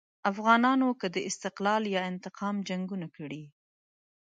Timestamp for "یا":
1.95-2.01